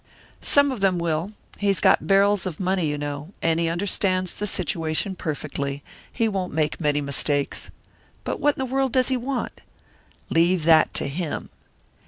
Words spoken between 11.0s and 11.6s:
him."